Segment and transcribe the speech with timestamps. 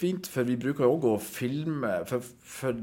[0.00, 1.92] fint, for vi bruker jo òg å filme.
[2.08, 2.78] For, for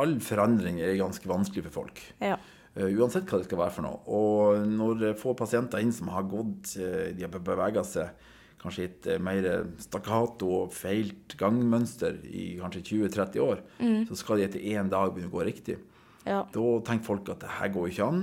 [0.00, 2.02] all forandring er ganske vanskelig for folk.
[2.22, 2.38] Ja.
[2.78, 4.02] Uh, uansett hva det skal være for noe.
[4.06, 8.28] Og når få får pasienter inn som har gått uh, De har bevega seg
[8.60, 9.46] kanskje et mer
[9.80, 13.62] stakkato og feilt gangmønster i kanskje 20-30 år,
[14.04, 15.78] så skal de etter én dag begynne å gå riktig.
[16.26, 16.42] Ja.
[16.52, 18.20] Da tenker folk at det her går ikke an,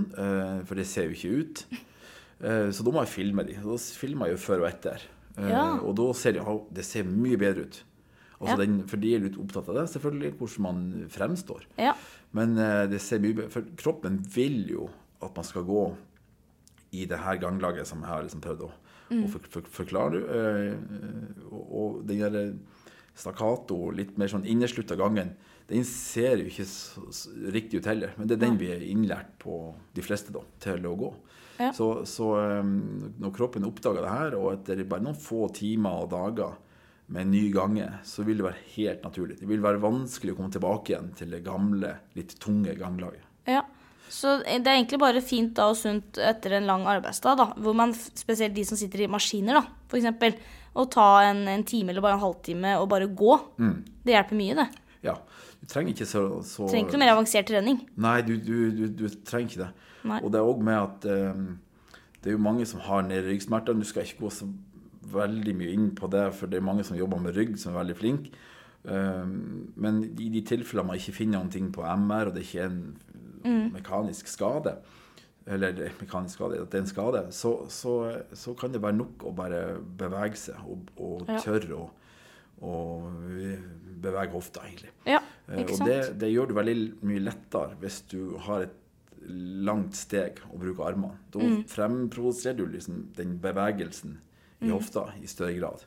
[0.69, 1.63] for det ser jo ikke ut.
[2.69, 3.57] Så da må jeg filme de.
[3.65, 5.07] Da filmer jeg jo før og etter.
[5.41, 5.65] Ja.
[5.81, 6.45] Og da ser de
[6.77, 7.81] det ser mye bedre ut.
[8.45, 8.55] Ja.
[8.59, 11.63] den, for de er litt opptatt av det, selvfølgelig, hvordan man fremstår.
[11.81, 11.95] Ja.
[12.37, 14.89] Men eh, det ser mye For kroppen vil jo
[15.25, 15.85] at man skal gå
[16.97, 18.69] i det her ganglaget som jeg har liksom prøvd å,
[19.17, 20.21] å for, for, forklare.
[20.21, 22.53] eh, og, og den der
[23.17, 25.33] stakkato, litt mer sånn inneslutta gangen,
[25.67, 28.13] den ser jo ikke så, så riktig ut heller.
[28.15, 29.57] Men det er den vi er innlært på
[29.97, 31.09] de fleste da, til å gå.
[31.57, 31.71] Ja.
[31.73, 32.61] Så, så eh,
[33.17, 36.55] når kroppen oppdager det her, og etter bare noen få timer og dager
[37.07, 39.37] med en ny gange, så vil det være helt naturlig.
[39.39, 43.23] Det vil være vanskelig å komme tilbake igjen til det gamle, litt tunge ganglaget.
[43.47, 43.63] Ja.
[44.11, 47.75] Så det er egentlig bare fint da og sunt etter en lang arbeidsdag, da, hvor
[47.75, 49.63] man, spesielt de som sitter i maskiner, da,
[49.99, 50.35] eksempel,
[50.77, 53.33] å ta en, en time eller bare en halvtime og bare gå.
[54.05, 54.67] Det hjelper mye, det.
[55.07, 55.15] Ja,
[55.59, 57.81] du trenger ikke så, så Trenger ikke noe mer avansert trening.
[57.99, 59.71] Nei, du, du, du, du trenger ikke det.
[60.07, 60.19] Nei.
[60.23, 61.47] Og det er òg med at um,
[62.21, 63.75] det er jo mange som har nede ryggsmerter.
[63.77, 64.47] Du skal ikke gå så
[65.11, 67.79] veldig mye inn på det, for det er mange som jobber med rygg, som er
[67.83, 68.31] veldig flinke.
[68.87, 69.25] Eh,
[69.75, 72.71] men i de tilfellene man ikke finner noen ting på MR, og det ikke er
[72.71, 72.95] en
[73.47, 73.71] Mm.
[73.71, 74.73] mekanisk skade,
[75.47, 77.93] eller er mekanisk skade, at det er en skade, så, så,
[78.33, 81.85] så kan det være nok å bare bevege seg og, og tørre å,
[82.67, 83.05] og
[84.01, 84.91] bevege hofta, egentlig.
[85.07, 86.73] Ja, Eh, og det, det gjør det veldig
[87.07, 88.73] mye lettere hvis du har et
[89.63, 91.15] langt steg å bruke armene.
[91.31, 91.61] Da Mm.
[91.71, 94.17] fremprovoserer du liksom den bevegelsen
[94.63, 95.85] i hofta i større grad.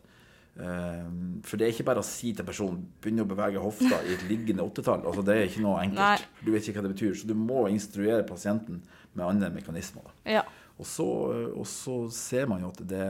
[0.60, 1.10] Eh,
[1.46, 4.24] for det er ikke bare å si til personen begynne å bevege hofta i et
[4.28, 5.04] liggende åttetall.
[5.06, 6.02] Altså, det er ikke noe enkelt.
[6.02, 6.44] Nei.
[6.44, 7.16] Du vet ikke hva det betyr.
[7.18, 8.82] Så du må instruere pasienten
[9.14, 10.10] med andre mekanismer.
[10.28, 10.44] Ja.
[10.80, 11.06] Og så,
[11.52, 13.08] og så ser man jo at det,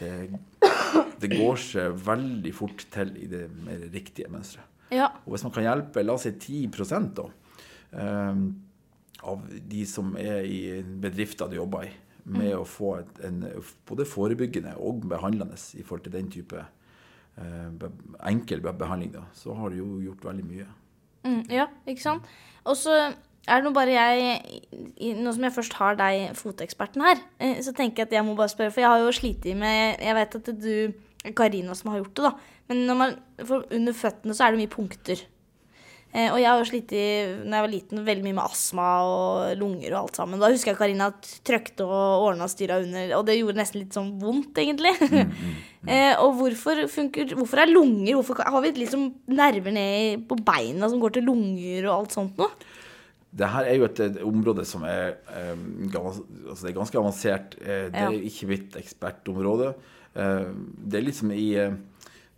[0.00, 0.12] det,
[1.22, 4.66] det går seg veldig fort til i det mer riktige mønsteret.
[4.90, 5.12] Ja.
[5.22, 7.28] Og hvis man kan hjelpe, la oss si 10 da,
[7.94, 8.40] um,
[9.30, 11.92] av de som er i bedrifter du jobber i,
[12.24, 13.42] med å få et, en,
[13.88, 17.88] både forebyggende og behandlende i forhold til den type eh,
[18.28, 20.68] enkel behandling, da, så har du jo gjort veldig mye.
[21.26, 22.30] Mm, ja, ikke sant?
[22.68, 27.20] Og så er det nå bare jeg Nå som jeg først har deg, foteksperten her,
[27.40, 30.00] eh, så tenker jeg at jeg må bare spørre, for jeg har jo slitt med
[30.00, 32.32] Jeg vet at det er du Karina som har gjort det, da.
[32.70, 33.16] Men man,
[33.50, 35.20] under føttene så er det mye punkter.
[36.12, 37.02] Eh, og jeg har jo slitt i,
[37.46, 40.40] når jeg var liten, veldig mye med astma og lunger og alt sammen.
[40.42, 41.06] Da husker jeg Karina
[41.46, 44.90] trøkte og ordna styra under, og det gjorde nesten litt sånn vondt, egentlig.
[45.86, 50.90] eh, og hvorfor funker Hvorfor er lunger Hvorfor har vi liksom nerver ned på beina
[50.90, 52.50] som går til lunger og alt sånt noe?
[53.30, 55.54] Det her er jo et, et område som er, eh,
[55.94, 57.54] gans- altså det er ganske avansert.
[57.62, 58.24] Eh, det er Ja.
[58.32, 59.76] ikke mitt ekspertområde.
[60.18, 60.48] Eh,
[60.90, 61.70] det er liksom i eh,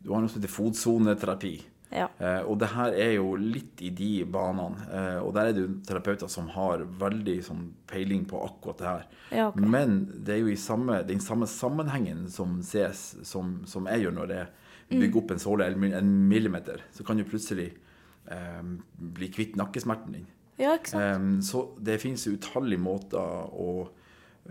[0.04, 1.54] Du har noe som heter fotsoneterapi.
[1.92, 2.08] Ja.
[2.18, 4.86] Eh, og det her er jo litt i de banene.
[4.88, 8.88] Eh, og der er det jo terapeuter som har veldig sånn, peiling på akkurat det
[8.88, 9.06] her.
[9.30, 9.68] Ja, okay.
[9.74, 14.16] Men det er jo i samme, den samme sammenhengen som ses, som, som jeg gjør
[14.22, 14.50] når jeg
[14.92, 16.84] bygger opp en såle eller en millimeter.
[16.96, 17.70] Så kan du plutselig
[18.32, 18.62] eh,
[19.18, 20.30] bli kvitt nakkesmerten din.
[20.60, 21.04] Ja, ikke sant?
[21.04, 23.88] Em, så det finnes utallige måter å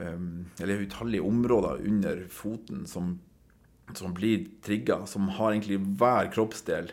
[0.02, 3.20] em, Eller utallige områder under foten som,
[3.94, 6.90] som blir trigga, som har egentlig hver kroppsdel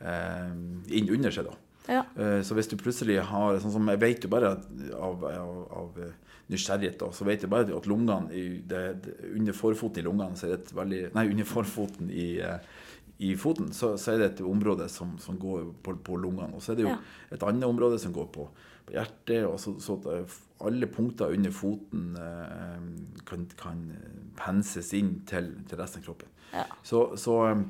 [0.00, 1.44] inn under seg.
[1.50, 1.56] da.
[1.88, 2.02] Ja.
[2.16, 5.54] Eh, Så hvis du plutselig har sånn som Jeg vet jo bare at av, av,
[5.72, 6.12] av eh,
[6.50, 10.36] nysgjerrighet, da, så vet jeg bare at lungene i det, det, Under forfoten i lungene
[10.36, 12.58] så er det et veldig Nei, under forfoten i, eh,
[13.20, 16.54] i foten så, så er det et område som, som går på, på lungene.
[16.56, 16.98] Og så er det jo Ja.
[17.36, 18.46] et annet område som går på,
[18.86, 19.44] på hjertet.
[19.44, 22.86] og så, så eh, alle punkter under foten eh,
[23.28, 23.82] kan, kan
[24.40, 26.28] penses inn til, til resten av kroppen.
[26.54, 26.64] Ja.
[26.82, 27.60] Så, så eh,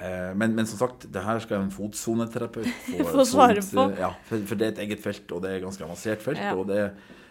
[0.00, 3.86] men, men som sagt, det her skal en fotsoneterapeut få, Få svare på.
[4.00, 6.40] Ja, for, for det er et eget felt, og det er et ganske avansert felt.
[6.40, 6.54] Ja.
[6.56, 6.84] og det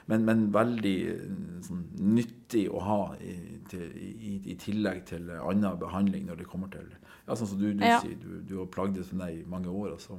[0.09, 1.25] men, men veldig eh,
[1.67, 1.83] sånn,
[2.15, 3.35] nyttig å ha i,
[3.69, 7.67] til, i, i tillegg til annen behandling når det kommer til ja, Sånn som du,
[7.77, 7.99] du Ja.
[8.01, 9.91] sier, du, du har plagdes med det i mange år.
[9.93, 10.17] Og så,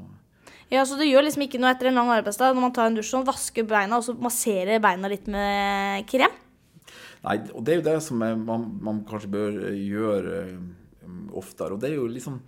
[0.71, 3.01] ja, så du gjør liksom ikke noe etter en lang arbeidsdag når man tar en
[3.01, 6.39] dusj og vasker beina, og så masserer beina litt med krem?
[7.25, 10.55] Nei, og det er jo det som er, man, man kanskje bør gjøre eh,
[11.39, 11.75] oftere.
[11.77, 12.41] Og det er jo liksom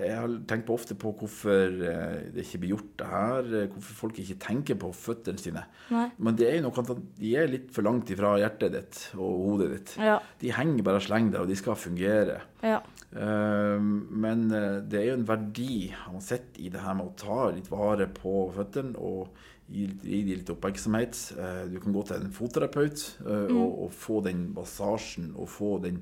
[0.00, 3.48] jeg har tenkt på ofte på hvorfor eh, det ikke blir gjort det her.
[3.58, 5.66] eh, Hvorfor folk ikke tenker på føttene sine.
[5.92, 6.06] Nei.
[6.16, 9.34] Men det er jo noe at de er litt for langt ifra hjertet ditt og
[9.50, 9.92] hodet ditt.
[10.00, 10.14] Ja.
[10.40, 12.38] De henger bare og slenger der, og de skal fungere.
[12.64, 12.78] Ja.
[13.12, 13.76] Eh,
[14.24, 17.68] Men det er jo en verdi han sett i det her med å ta litt
[17.68, 19.28] vare på føttene og
[19.68, 21.20] gi, gi dem litt oppmerksomhet.
[21.68, 26.00] Du kan gå til en fotterapeut eh, og, og få den massasjen og få den,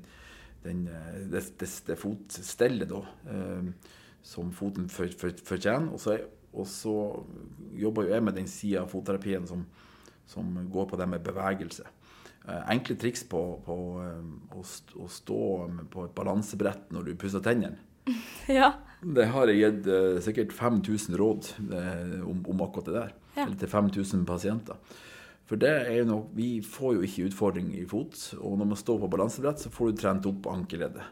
[0.65, 3.01] den, eh, det, det, det fotstellet da,
[3.31, 3.69] eh,
[4.25, 5.91] som foten for, for, fortjener.
[5.93, 6.25] Og så, er-
[7.75, 9.65] jobber jo jeg med den sida av fotterapien som,
[10.29, 11.85] som går på det med bevegelse.
[12.47, 13.75] Eh, Enkle triks på, på
[14.55, 15.41] å, å stå
[15.93, 17.77] på et balansebrett når du pusser tennene.
[18.59, 18.73] ja.
[19.05, 19.87] Det har jeg gitt
[20.25, 21.49] sikkert 5000 råd
[22.25, 23.11] om, om akkurat det der.
[23.35, 23.43] Ja.
[23.45, 24.79] Eller til 5000 pasienter.
[25.45, 28.79] For det er jo noe, vi får jo ikke utfordring i fot, og når man
[28.79, 31.05] står på balansebrett, så får du trent opp ankeleddet.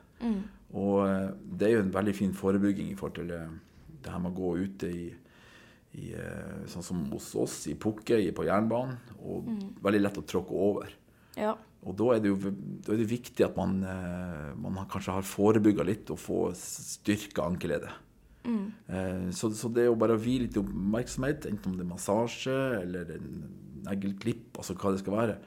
[0.73, 1.27] Og eh,
[1.59, 3.51] det er jo en veldig fin forebygging i forhold til eh,
[4.03, 5.03] det her med å gå ute i,
[6.01, 9.51] i eh, sånn som hos oss, i pukke, på jernbanen, og
[9.85, 10.97] veldig lett å tråkke over.
[11.37, 11.53] Ja.
[11.83, 13.81] Og da er det jo er det viktig at man,
[14.63, 17.91] man kanskje har forebygga litt og få styrka ankeleddet.
[18.43, 22.55] Eh, så, så det jo bare å vie litt oppmerksomhet, enten om det er massasje
[22.81, 23.29] eller en
[23.87, 25.37] negleklipp, altså hva det skal være,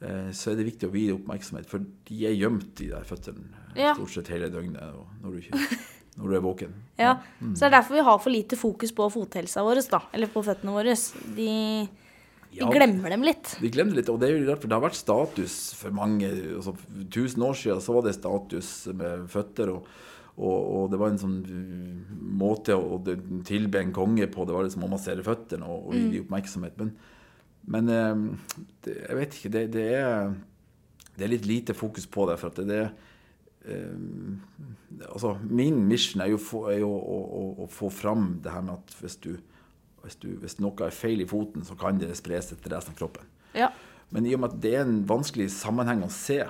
[0.00, 3.44] eh, så er det viktig å vie oppmerksomhet, for de er gjemt, de føttene,
[3.74, 3.94] eh, Ja.
[3.94, 4.80] stort sett hele døgnet
[5.22, 5.60] når du, ikke,
[6.18, 6.74] når du er våken.
[6.98, 7.14] ja.
[7.40, 10.02] Så det er derfor vi har for lite fokus på fothelsa vår, da.
[10.16, 10.94] Eller på føttene våre.
[11.36, 11.88] De,
[12.56, 12.70] vi Ja.
[12.72, 13.56] glemmer dem litt.
[13.60, 16.24] Vi glemmer litt, og det er jo rart, for det har vært status for mange
[16.56, 16.72] altså,
[17.12, 19.86] Tusen år siden så var det status med føtter, og,
[20.36, 21.36] og, og det var en sånn
[22.36, 23.00] måte å å
[23.48, 24.44] tilbe en konge på.
[24.44, 26.76] Det var liksom å massere føttene og, og gi dem oppmerksomhet.
[26.80, 26.90] Men,
[27.72, 29.52] men eh, det, jeg vet ikke.
[29.56, 30.34] Det, det, er,
[31.16, 32.36] det er litt lite fokus på det.
[32.42, 37.42] for at det, det eh, altså, Min mission er jo, få- er jo å, å,
[37.64, 39.32] å få fram det her med at hvis, du,
[40.04, 42.92] hvis, du, hvis noe er feil i foten, så kan det spres etter til resten
[42.94, 43.32] av kroppen.
[43.56, 43.72] Ja.
[44.12, 46.42] Men i og med at det er en vanskelig sammenheng å se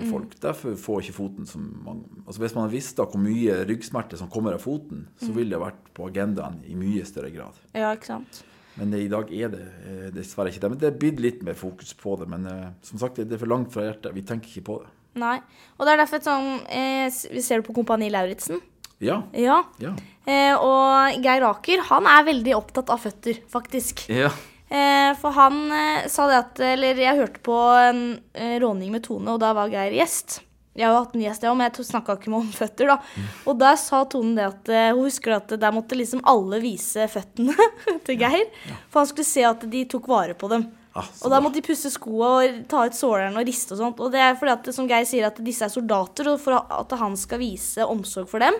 [0.00, 3.20] for folk, derfor får ikke foten som man, altså Hvis man visste visst da hvor
[3.22, 7.30] mye ryggsmerte som kommer av foten, så ville det vært på agendaen i mye større
[7.34, 7.58] grad.
[7.74, 8.44] ja, ikke sant.
[8.78, 10.70] Men det, i dag er det eh, dessverre ikke det.
[10.70, 12.28] Men det er blitt litt mer fokus på det.
[12.30, 14.14] Men eh, som sagt, det er for langt fra hjertet.
[14.14, 14.92] Vi tenker ikke på det.
[15.20, 15.36] Nei.
[15.76, 18.62] Og det er derfor et sånn eh, Vi ser det på Kompani Lauritzen.
[19.02, 19.22] Ja.
[19.34, 19.58] Ja.
[19.82, 19.92] Ja.
[20.24, 24.06] Eh, og Geir Aker, han er veldig opptatt av føtter, faktisk.
[24.22, 24.30] ja.
[24.70, 28.04] Eh, for han eh, sa det at Eller jeg hørte på en
[28.38, 30.38] eh, råning med Tone, og da var Geir gjest.
[30.78, 32.92] Jeg har jo hatt en gjest, jeg òg, men jeg snakka ikke med om føtter,
[32.92, 33.24] da.
[33.50, 37.56] Og der sa Tone det at hun husker at der måtte liksom alle vise føttene
[38.06, 38.46] til Geir.
[38.88, 40.68] For han skulle se at de tok vare på dem.
[40.94, 44.00] Ah, Og da måtte de pusse skoa og ta ut såleren og riste og sånt.
[44.02, 46.94] Og det er fordi at, som Geir sier, at disse er soldater, og for at
[47.02, 48.56] han skal vise omsorg for dem,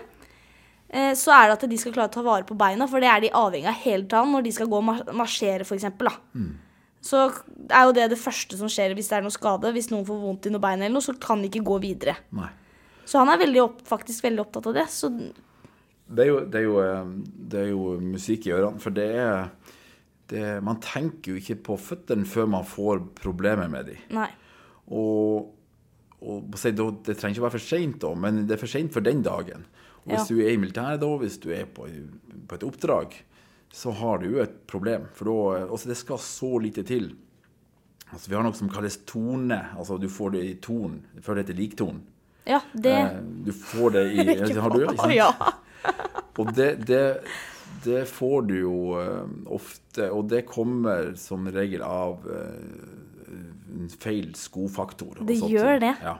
[1.15, 3.21] så er det at de skal klare å ta vare på beina, for det er
[3.23, 5.85] de avhengig av hele tiden når de skal gå og marsjere, f.eks.
[6.35, 6.49] Mm.
[7.01, 7.21] Så
[7.71, 9.71] er jo det det første som skjer hvis det er noe skade.
[9.73, 12.17] Hvis noen får vondt i noe bein, eller noe, så kan de ikke gå videre.
[12.37, 12.49] Nei.
[13.07, 14.85] Så han er veldig opp, faktisk veldig opptatt av det.
[14.93, 17.15] Så Det er, jo, det, er jo, eh,
[17.51, 18.79] det er jo musikk i ørene.
[18.83, 19.49] For det er
[20.31, 24.05] det, Man tenker jo ikke på føttene før man får problemer med dem.
[24.11, 24.29] nei.
[24.91, 25.51] Og,
[26.21, 29.21] og det trenger ikke å være for seint, men det er for seint for den
[29.23, 29.63] dagen.
[30.05, 31.85] Hvis du er i militæret da, hvis du er på,
[32.47, 33.13] på et oppdrag,
[33.71, 35.05] så har du jo et problem.
[35.15, 37.11] For da altså Det skal så lite til.
[38.11, 39.59] Altså Vi har noe som kalles tone.
[39.77, 40.97] Altså Du får det i ton.
[41.21, 42.01] Før det heter likton.
[42.49, 44.25] Ja, det Eh, Du får det i
[44.59, 44.85] Har du?
[44.85, 45.13] det?
[45.15, 45.29] Ja.
[46.41, 47.21] Og det, det,
[47.85, 53.31] det får du jo eh, ofte, og det kommer som regel av eh,
[53.77, 55.21] en feil skofaktor.
[55.27, 55.93] Det gjør det.
[56.01, 56.15] Ja.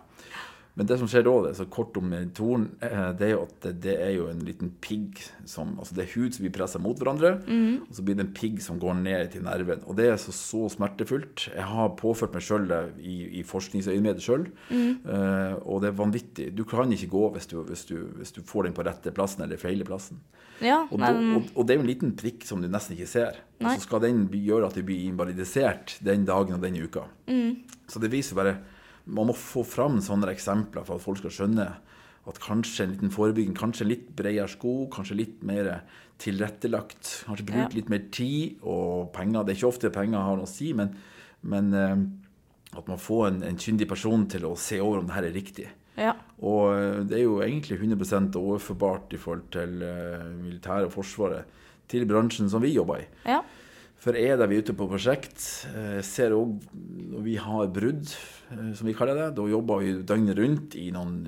[0.79, 3.41] Men det som skjer da, det er så kort om torn, eh, det er jo
[3.43, 6.79] at det, er jo en liten pigg som Altså det er hud som blir pressa
[6.79, 7.89] mot hverandre, mm.
[7.89, 9.83] og så blir det en pigg som går ned til nerven.
[9.89, 11.49] Og det er så, så smertefullt.
[11.51, 14.91] Jeg har påført meg sjøl det i, i forskningsøyemed sjøl, mm.
[15.07, 16.49] uh, og det er vanvittig.
[16.55, 19.43] Du kan ikke gå hvis du, hvis du, hvis du får den på rette plassen
[19.43, 20.21] eller feile plassen.
[20.63, 21.19] ja Og, men...
[21.19, 23.41] da, og, og det er jo en liten prikk som du nesten ikke ser.
[23.59, 23.75] Og Nei.
[23.75, 27.09] så skal den gjøre at du blir invalidisert den dagen og den uka.
[27.27, 27.65] Mm.
[27.91, 28.61] Så det viser bare
[29.05, 31.67] Man må få fram sånne eksempler for at folk skal skjønne
[32.29, 35.81] at kanskje en liten forebygging, kanskje litt bredere sko, kanskje litt mer
[36.21, 37.23] tilrettelagt.
[37.25, 37.75] Kanskje bruke Ja.
[37.75, 39.43] litt mer tid og penger.
[39.43, 40.95] Det er ikke ofte penger har noe å si, men,
[41.41, 45.15] men eh, at man får en, en kyndig person til å se over om det
[45.17, 45.67] her er riktig.
[45.97, 46.13] ja.
[46.41, 51.45] Og eh, det er jo egentlig 100 overførbart i forhold til eh, militæret og forsvaret
[51.91, 53.07] til bransjen som vi jobber i.
[53.25, 53.41] ja.
[54.01, 58.09] For er er ute på prosjekt, eh, ser òg når vi har brudd,
[58.49, 61.19] eh, som vi kaller det, da jobber vi døgnet rundt i noen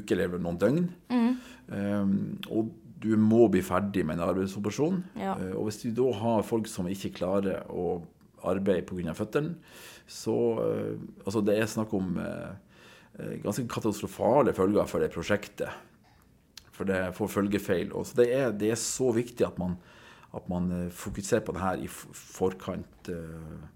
[0.00, 0.88] uker eller noen døgn.
[1.12, 1.36] Mm.
[1.68, 5.04] Um, og du må bli ferdig med en arbeidsoperasjon.
[5.14, 5.36] Ja.
[5.38, 8.02] Eh, Og hvis du da har folk som ikke klarer å
[8.42, 9.14] arbeide pga.
[9.14, 9.54] føttene,
[10.08, 10.58] så
[11.24, 12.18] Altså, det er snakk om
[13.42, 15.70] ganske katastrofale følger for det prosjektet.
[16.72, 17.92] For det får følgefeil.
[17.92, 19.76] Og så det, er, det er så viktig at man,
[20.34, 23.08] at man eh, fokuserer på det her i forkant.
[23.08, 23.74] eh,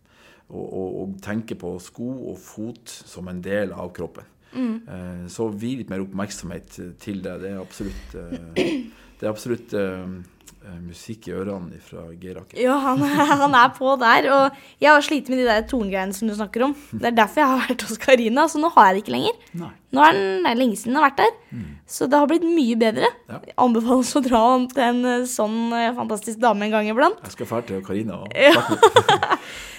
[0.53, 4.27] Og, og, og tenker på sko og fot som en del av kroppen.
[4.53, 5.29] Mm.
[5.33, 7.39] Så vi litt mer oppmerksomhet til det.
[7.41, 10.42] Det er absolutt, eh, det er absolutt eh, eh,
[10.83, 12.59] musikk i ørene fra Geir Aker.
[12.61, 13.03] Ja, han,
[13.43, 14.29] han er på der.
[14.33, 16.75] Og jeg har slitt med de der tonegreiene som du snakker om.
[16.93, 19.47] Det er derfor jeg har vært hos Karina, så nå har jeg det ikke lenger.
[19.63, 19.71] Nei.
[19.93, 22.77] Nå er den, det lenge siden jeg har vært der, så det har blitt mye
[22.81, 23.11] bedre.
[23.29, 23.41] Ja.
[23.51, 27.19] Jeg Anbefales å dra til en eh, sånn eh, fantastisk dame en gang iblant.
[27.27, 29.35] Jeg skal dra til Karina og ja, det,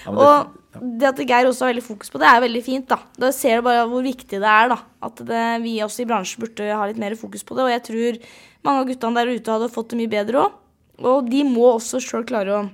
[0.14, 2.86] Og det at Geir også har veldig fokus på det, er veldig fint.
[2.90, 4.70] Da Da ser du bare hvor viktig det er.
[4.70, 7.66] da At det, vi også i bransjen burde ha litt mer fokus på det.
[7.66, 8.20] Og jeg tror
[8.66, 10.60] mange av guttene der ute hadde fått det mye bedre òg.
[11.02, 12.64] Og de må også sjøl klare å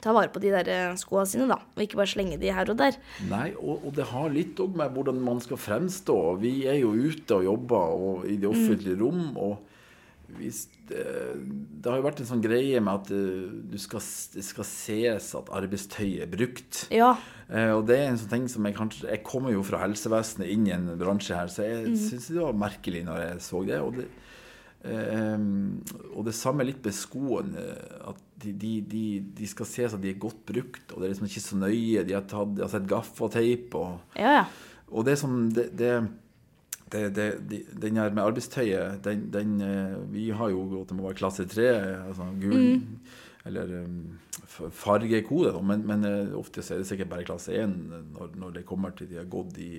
[0.00, 1.58] ta vare på de der eh, skoa sine, da.
[1.76, 2.96] Og ikke bare slenge de her og der.
[3.28, 6.16] Nei, og, og det har litt òg med hvordan man skal fremstå.
[6.40, 9.36] Vi er jo ute og jobber og i det offentlige rom.
[9.36, 9.58] og
[10.38, 11.04] hvis det,
[11.82, 14.02] det har jo vært en sånn greie med at eh, du skal,
[14.34, 16.84] det skal ses at arbeidstøy er brukt.
[16.94, 17.12] Ja.
[17.48, 20.50] Eh, og det er en sånn ting som jeg kanskje Jeg kommer jo fra helsevesenet
[20.52, 23.80] inn i en bransje her, så jeg synes det var merkelig når jeg så det.
[23.82, 24.08] Og det,
[24.84, 25.42] eh,
[26.14, 27.64] og det samme er litt med skoene.
[28.10, 29.04] At de, de, de,
[29.36, 32.04] de skal ses at de er godt brukt, og det er liksom ikke så nøye.
[32.08, 34.44] De har, tatt, de har sett gaffateip og Ja, ja.
[34.90, 35.94] og det som det, det,
[36.90, 41.06] det, det, Den her med arbeidstøyet, den, den eh, Vi har jo gått det må
[41.10, 41.68] være klasse tre,
[42.08, 42.80] altså gul
[43.48, 44.18] eller um,
[44.68, 47.72] fargekode, men, men eh, ofte er det sikkert bare klasse én
[48.12, 49.70] når, når det kommer til de har gått i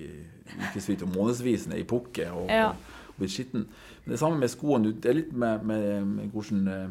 [0.72, 2.72] ukevis og månedsvis ned i pukket og, Ja.
[2.72, 2.91] og,
[3.22, 3.66] og blitt skitten.
[4.04, 4.92] Men det samme med skoene.
[4.98, 6.86] Det er litt med, med, med hvordan eh,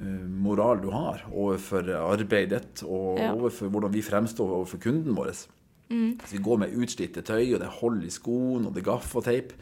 [0.00, 3.32] eh, moral du har overfor arbeidet og Ja.
[3.36, 5.34] overfor hvordan vi fremstår overfor kunden vår.
[5.92, 8.88] Hvis vi går med utslitte tøy, og det er hold i skoen, og det er
[8.88, 9.52] gaffateip,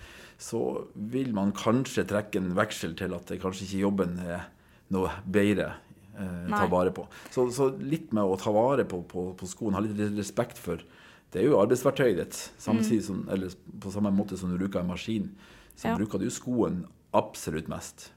[0.40, 4.46] så vil man kanskje trekke en veksel til at det kanskje ikke jobben er
[4.94, 5.74] noe bedre
[6.16, 7.06] eh, ta vare på.
[7.34, 10.82] Så, så litt med å ta vare på, på, på skoen, ha litt respekt for
[11.30, 12.80] Det er jo arbeidsverktøyet ditt, mm.
[13.06, 15.28] som, eller på samme måte som du bruker en maskin.
[15.76, 15.96] Så Ja.
[15.96, 16.84] bruker du skoen
[17.14, 18.10] absolutt mest.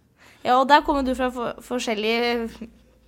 [0.43, 2.49] Ja, og der kommer du fra for, forskjellige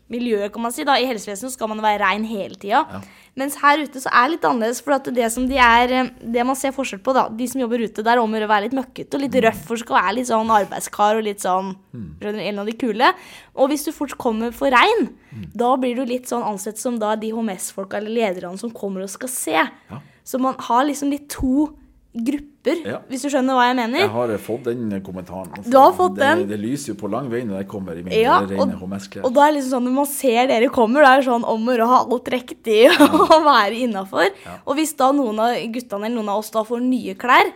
[0.08, 0.84] miljøer, kan man si.
[0.86, 0.94] da.
[1.02, 2.84] I helsevesenet skal man være rein hele tida.
[2.92, 3.00] Ja.
[3.36, 4.82] Mens her ute så er det litt annerledes.
[4.86, 7.60] For at det som de er eh, Det man ser forskjell på, da, de som
[7.62, 10.28] jobber ute, der om å være litt møkkete og litt røff, for skal være litt
[10.30, 11.76] sånn arbeidskar og litt sånn
[12.22, 13.14] skjønner En av de kule.
[13.56, 15.10] Og hvis du fort kommer for rein,
[15.56, 19.10] da blir du litt sånn ansett som da de HMS-folka eller lederne som kommer og
[19.10, 19.52] skal se.
[19.92, 20.00] Ja.
[20.24, 21.74] Så man har liksom litt to
[22.16, 23.00] grupper, Ja.
[23.10, 24.00] hvis du skjønner hva jeg mener.
[24.00, 25.52] Jeg har fått den kommentaren.
[25.52, 25.70] altså.
[25.70, 26.48] Du har fått det, den?
[26.50, 29.26] Det lyser jo på lang vei når jeg kommer i mine Ja, rene og, HMS-klær.
[29.26, 31.44] og da er det liksom sånn når man ser dere kommer, da er det sånn
[31.46, 34.30] om å gjøre ha alt riktig og være innafor.
[34.46, 34.58] Ja.
[34.66, 37.52] Og hvis da noen av guttene eller noen av oss da får nye klær,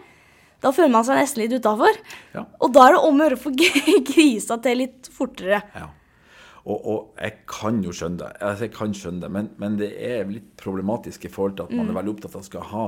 [0.61, 1.95] da føler man seg nesten litt utafor.
[2.35, 2.43] Ja.
[2.59, 3.55] Og da er det om å gjøre å få
[4.13, 5.61] grisa til litt fortere.
[5.73, 5.87] Ja.
[6.65, 9.89] Og, og jeg kan jo skjønne det, altså jeg kan skjønne det, men, men det
[9.95, 11.91] er litt problematisk i forhold til at man Mm.
[11.93, 12.85] er veldig opptatt av å skal ha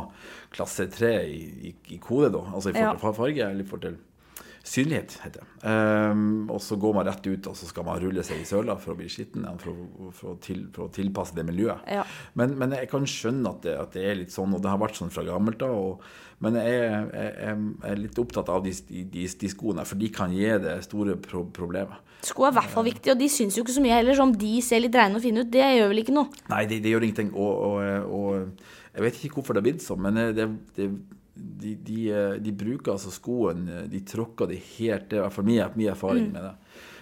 [0.51, 2.41] klasse 3 i, i, i kode, da.
[2.53, 3.99] Altså i forhold til farge eller i forhold til
[4.63, 5.47] synlighet, heter det.
[5.65, 8.75] Um, og så går man rett ut, og så skal man rulle seg i søla
[8.81, 11.81] for å bli skitten, for, å- for, å til, for å tilpasse det miljøet.
[11.89, 12.03] Ja.
[12.37, 14.81] Men, men jeg kan skjønne at det, at det er litt sånn, og det har
[14.81, 16.03] vært sånn fra gammelt av.
[16.41, 20.09] Men jeg, jeg, jeg, jeg er litt opptatt av de, de, de skoene, for de
[20.13, 22.07] kan gi det store pro problemet.
[22.25, 24.13] Sko er i hvert fall viktig, og de syns jo ikke så mye heller.
[24.17, 26.29] Så om de ser litt reine og fine ut, det gjør vel ikke noe.
[26.53, 27.31] Nei, det, de gjør ingenting.
[27.33, 30.45] Og, og, og jeg vet ikke hvorfor det har blitt sånn, men det,
[30.77, 30.89] det,
[31.33, 31.99] de, de,
[32.43, 36.27] de bruker altså skoen De tråkker det helt Det er i hvert fall min, erfaring
[36.33, 36.55] med det.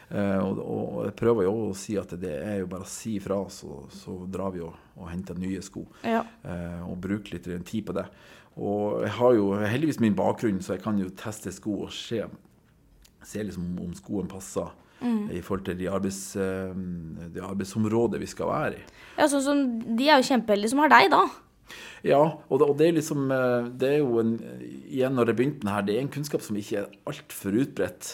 [0.10, 3.16] Eh, og, og jeg prøver jo å si at det er jo bare å si
[3.20, 5.86] ifra, så, så drar vi og, og henter nye sko.
[6.02, 6.24] Ja.
[6.42, 8.08] Eh, og bruker litt tid på det.
[8.60, 12.24] Og jeg har jo heldigvis min bakgrunn, så jeg kan jo teste sko og se,
[13.26, 14.76] se liksom om skoen passer.
[15.00, 18.88] I forhold til de, arbeids, de arbeidsområdet vi skal være i.
[19.16, 19.62] ja, sånn som
[19.96, 21.22] De er jo kjempeheldige som har deg, da.
[22.08, 24.34] Ja, og det, og det er liksom eh, Det er jo en
[24.88, 27.58] Igjen, når jeg begynte med det her, det er en kunnskap som ikke er altfor
[27.64, 28.12] utbredt.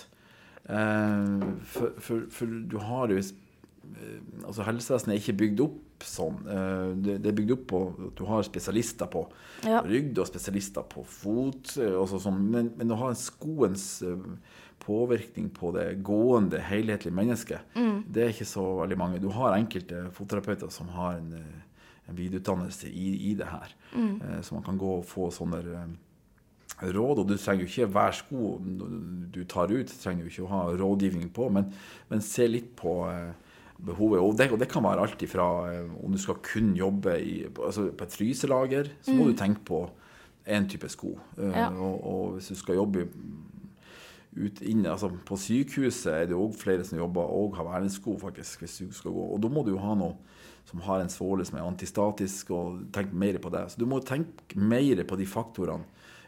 [0.65, 6.41] Eh, for, for, for du har jo eh, Altså, helsevesenet er ikke bygd opp sånn.
[6.49, 9.21] Eh, det, det er bygd opp på at du har spesialister på
[9.69, 9.79] Ja.
[9.85, 12.41] rygg, du har spesialister på fot, og sånn.
[12.51, 13.85] Men, men å ha en skoens
[14.83, 17.77] påvirkning på det gående, helhetlige mennesket,
[18.11, 19.21] det er ikke så veldig mange.
[19.23, 21.31] Du har enkelte fotterapeuter som har en
[22.07, 23.71] videreutdannelse i, i det her.
[23.95, 24.43] Mm.
[24.43, 25.93] så man kan gå og få sånne eh,
[26.83, 28.55] råd, og du trenger jo ikke hver sko
[29.33, 31.69] du tar ut, trenger jo ikke å ha rådgivning på, men,
[32.11, 33.31] men se litt på eh,
[33.77, 34.21] behovet.
[34.21, 37.37] Og det, og det, kan være alt ifra eh, om du skal kun jobbe i,
[37.53, 39.31] altså på et fryselager, så må mm.
[39.31, 39.85] du tenke på
[40.45, 41.15] én type sko.
[41.39, 41.69] Eh, ja.
[41.71, 43.07] Og, og, hvis du skal jobbe
[44.35, 48.65] ut, inn, altså på sykehuset, er det òg flere som jobber og har vernesko, faktisk,
[48.65, 49.29] hvis du skal gå.
[49.31, 50.17] Og da må du jo ha noe
[50.65, 53.65] som har en svåle som er antistatisk, og tenke mer på det.
[53.71, 55.85] Så du må tenke mer på de faktorene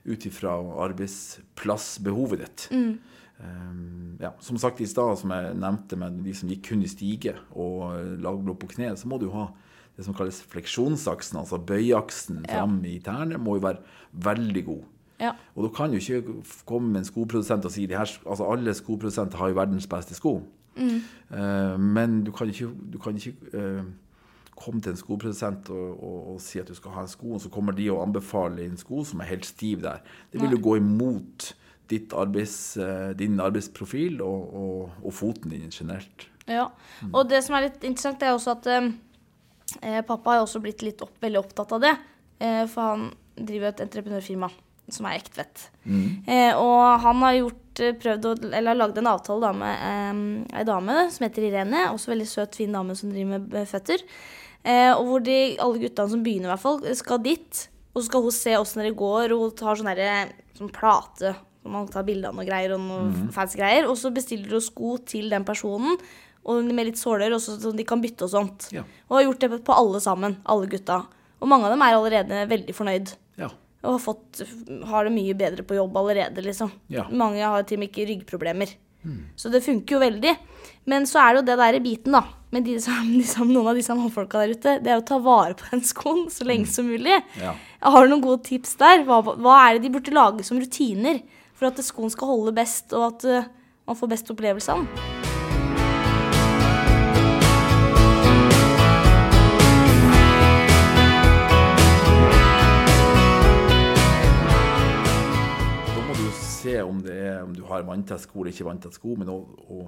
[0.08, 2.68] ut ifra arbeidsplassbehovet ditt.
[2.72, 2.92] Mm.
[3.38, 6.90] Um, ja, som sagt i stad, som jeg nevnte med de som gikk kun i
[6.90, 7.92] stige og
[8.24, 9.50] lå på kne, så må du ha
[9.98, 12.60] det som kalles fleksjonsaksen, altså bøyaksen ja.
[12.60, 13.82] fram i tærne, må jo være
[14.14, 14.84] veldig god.
[15.22, 15.32] Ja.
[15.58, 16.36] Og da kan jo ikke
[16.70, 20.40] komme en skoprodusent og si at altså alle skoprodusenter har jo verdens beste sko.
[20.78, 21.00] Mm.
[21.34, 23.82] Uh, men du kan ikke, du kan ikke uh,
[24.58, 27.44] komme til en skoprodusent og, og, og, si at du skal ha en sko, og
[27.44, 30.04] så kommer de og anbefaler en sko som er helt stiv der.
[30.34, 31.52] Det vil jo gå imot
[32.18, 34.58] arbeids, uh, din arbeidsprofil og,
[35.00, 36.28] og, foten din generelt.
[36.48, 36.68] Ja,
[37.14, 41.02] og det som er litt interessant, er også at eh, pappa har også blitt litt
[41.04, 41.94] opp, veldig opptatt av det.
[42.40, 44.50] Eh, for han driver et entreprenørfirma
[44.94, 45.68] som er Ektvedt.
[45.84, 46.24] Mm.
[46.28, 50.60] Eh, og han har gjort, eh, prøvd å, eller lagd en avtale da, med eh,
[50.60, 51.90] ei dame som heter Irene.
[51.92, 54.04] Også veldig søt, fin dame som driver med føtter.
[54.64, 57.64] Eh, og hvor de, alle guttene som begynner, i hvert fall, skal dit.
[57.94, 59.92] Og så skal hun se åssen det går, og hun tar sånn
[60.58, 63.28] sånn plate hvor man tar bilde av noe greier og noe mm.
[63.36, 63.90] fancy greier.
[63.90, 66.00] Og så bestiller hun sko til den personen
[66.48, 68.70] og med litt såler, så de kan bytte og sånt.
[68.72, 68.86] Ja.
[69.10, 71.02] Og har gjort det på alle sammen, alle gutta.
[71.44, 73.12] Og mange av dem er allerede veldig fornøyd.
[73.42, 73.50] Ja
[73.88, 74.42] og har, fått,
[74.90, 76.72] har det mye bedre på jobb allerede, liksom.
[76.92, 77.06] Ja.
[77.14, 78.74] Mange har til og med ikke ryggproblemer.
[79.06, 79.20] Mm.
[79.40, 80.34] Så det funker jo veldig.
[80.88, 82.24] Men så er det jo det der i biten, da,
[82.56, 85.58] med de som, de noen av disse mannfolka der ute, det er å ta vare
[85.60, 86.74] på den skoen så lenge mm.
[86.78, 87.20] som mulig.
[87.42, 87.54] Ja.
[87.84, 89.04] Har du noen gode tips der?
[89.08, 91.22] Hva, hva, er det de burde lage som rutiner
[91.58, 93.54] for at skoen skal holde best, og at uh,
[93.90, 95.17] man får best opplevelse av den?
[106.78, 109.88] Se om, er, om du har vanntett sko eller ikke vanntett sko, men å, å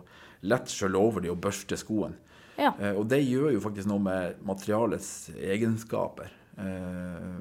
[0.50, 2.18] lett skjølle over de og børste skoen.
[2.60, 2.74] Ja.
[2.80, 6.34] Eh, og det gjør jo faktisk noe med materialets egenskaper.
[6.60, 7.38] Eh,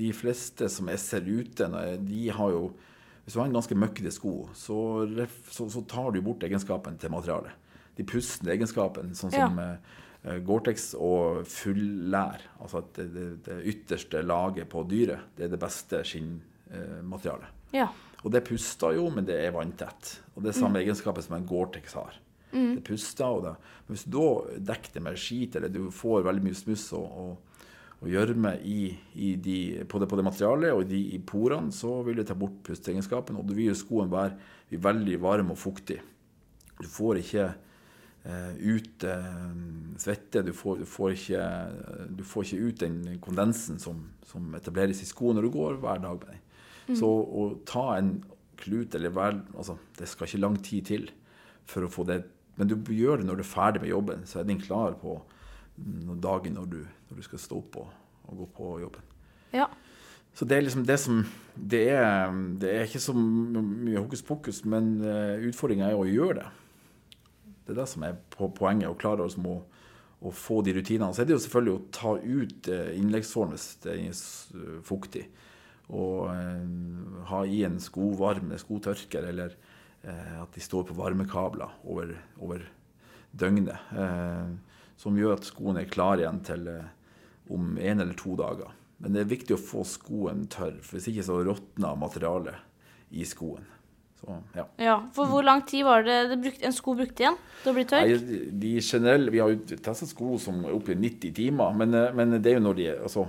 [0.00, 2.70] de fleste som jeg ser ute, de har jo
[3.20, 4.76] Hvis du har en ganske møkkete sko, så,
[5.52, 7.52] så, så, tar du bort egenskapen til materialet.
[7.94, 9.66] De pustende egenskapene, sånn som ja.
[10.24, 12.42] eh, Gore-Tex og fullær.
[12.58, 17.60] Altså at det, det, det, ytterste laget på dyret, det er det beste skinnmaterialet.
[17.76, 17.90] Ja.
[18.20, 20.16] Og det puster jo, men det er vanntett.
[20.34, 20.82] Og det er samme mm.
[20.84, 22.18] egenskapet som en Gore-Tex har.
[22.52, 22.74] Mm.
[22.76, 23.54] Det puster, og det.
[23.86, 27.38] Men hvis du da dekker det med skit, eller du får veldig mye smuss og,
[28.00, 33.36] gjørme på, på, det materialet og de, i porene, så vil det ta bort pusteegenskapen.
[33.40, 36.00] Og du vil jo skoen være veldig varm og fuktig.
[36.80, 37.50] Du får ikke
[38.20, 39.52] Uh, ut uh,
[39.96, 40.42] svette.
[40.44, 41.44] Du får, du, får ikke,
[42.18, 46.02] du får, ikke, ut den kondensen som, som etableres i skoen når du går hver
[46.02, 46.42] dag med den.
[46.90, 46.96] Mm.
[46.98, 48.16] Så å ta en
[48.60, 51.10] klut eller vel altså, Det skal ikke lang tid til
[51.70, 52.22] for å få det
[52.58, 54.24] Men du gjør det når du er ferdig med jobben.
[54.28, 55.20] Så er den klar på
[56.20, 57.92] dagen når du, når du skal stå opp og,
[58.26, 59.06] og, gå på jobben.
[59.54, 59.70] Ja.
[60.36, 61.22] Så det er liksom det som
[61.54, 66.42] Det er, det er ikke så mye hokus pokus, men uh, utfordringa er å gjøre
[66.42, 66.46] det.
[67.64, 69.62] Det er det som er på poenget, å klare oss med å,
[70.28, 71.14] å få de rutinene.
[71.16, 75.24] Så er det jo selvfølgelig å ta ut innleggsformen hvis det er fuktig
[75.90, 76.64] og eh,
[77.30, 79.54] ha i en sko varm skotørker, eller
[80.02, 82.64] eh, at de står på varmekabler over, over
[83.30, 83.90] døgnet.
[83.94, 84.54] Eh,
[85.00, 86.66] som gjør at skoene er klare igjen til
[87.50, 88.74] om en eller to dager.
[89.00, 93.24] Men det er viktig å få skoen tørr, for hvis ikke så råtner materialet i
[93.24, 93.64] skoen.
[94.20, 94.64] Så, ja.
[94.76, 94.96] ja.
[95.16, 97.84] For hvor lang tid var det, det brukt, en sko brukte igjen til å bli
[97.88, 98.10] tørr?
[98.10, 101.96] Nei, de generelle, Vi har jo testet sko som er oppe i 90 timer, men,
[101.96, 103.26] eh, men, det er jo når de er altså,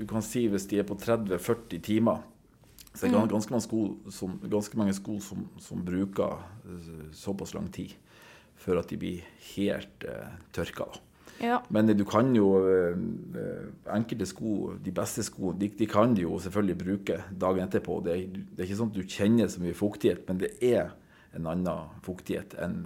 [0.00, 2.24] Du kan si hvis de er på 30-40 timer.
[2.96, 3.32] Så det er mm.
[3.34, 7.92] ganske mange sko som, ganske mange sko som, som bruker eh, såpass lang tid
[8.56, 10.86] før at de blir helt uh, tørka.
[10.88, 11.05] da.
[11.42, 11.58] Ja.
[11.68, 12.96] Men du kan jo eh,
[13.92, 17.98] Enkelte sko, de beste sko, de, de, kan du jo selvfølgelig bruke dagen etterpå.
[18.06, 20.94] Det er, det er, ikke sånn at du kjenner så mye fuktighet, men det er
[21.36, 22.80] en annen fuktighet enn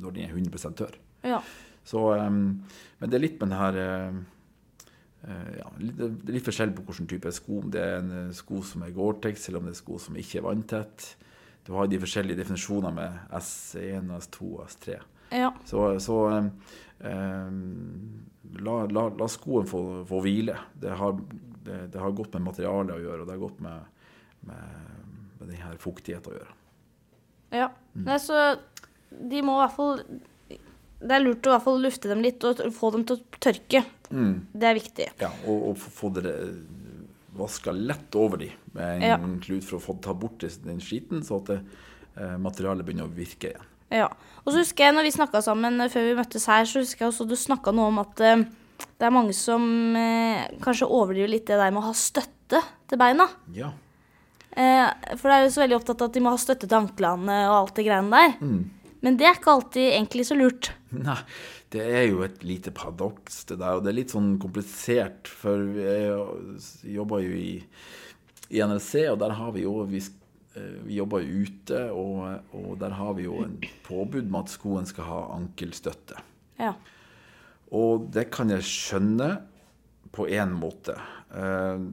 [0.00, 0.98] når den er 100 tørr.
[1.24, 1.40] Ja.
[1.86, 2.60] Så, um,
[2.98, 4.20] men det er litt med den her uh,
[5.58, 7.60] ja, litt, litt forskjell på hvilken type sko.
[7.64, 10.40] Om det er en sko som er Gore-Tex, eller om det er sko som ikke
[10.40, 11.08] er vanntett.
[11.66, 14.96] Du har de forskjellige definisjoner med S1, S2 og S3.
[15.30, 15.52] Ja.
[15.68, 16.16] Så, så
[17.02, 20.56] la, la, la, skoen få, få hvile.
[20.80, 21.18] Det har,
[21.64, 24.08] det, det har, gått med materialet å gjøre, og det har gått med,
[24.48, 24.90] med,
[25.40, 26.56] den her fuktigheten å gjøre.
[27.56, 27.70] Ja.
[27.98, 28.36] Nei, så
[29.10, 29.96] de må i hvert fall
[31.00, 33.40] Det er lurt å i hvert fall lufte dem litt og få dem til å
[33.42, 33.80] tørke.
[34.10, 35.08] Det er viktig.
[35.22, 36.34] Ja, og, og få- få det
[37.40, 39.16] vaska lett over de med en Ja.
[39.40, 41.58] klut for å få ta bort den skiten, så at det,
[42.20, 43.66] eh, materialet begynner å virke igjen.
[43.90, 44.08] Ja.
[44.44, 47.06] Og så husker jeg når vi snakka sammen eh, før vi møttes her, så husker
[47.06, 48.46] jeg også du snakka noe om at eh,
[49.00, 49.62] det er mange som
[49.96, 53.26] eh, kanskje overdriver litt det der med å ha støtte til beina.
[53.56, 53.70] Ja.
[54.50, 56.80] Eh, for det er jo så veldig opptatt av at de må ha støtte til
[56.80, 58.36] anklene og alt det greiene der.
[58.40, 58.60] Mm.
[59.00, 60.72] Men det er ikke alltid egentlig så lurt.
[61.08, 61.18] Nei,
[61.72, 63.78] det er jo et lite paradoks, det der.
[63.78, 67.52] Og det er litt sånn komplisert, for vi jobber jo i,
[68.50, 70.02] i NRC, og der har vi jo Vi,
[70.86, 74.88] vi jobber jo ute, og, og der har vi jo en påbud med at skoen
[74.88, 76.20] skal ha ankelstøtte.
[76.60, 76.74] Ja.
[77.72, 79.32] Og det kan jeg skjønne
[80.14, 80.96] på én måte.
[81.34, 81.90] Eh,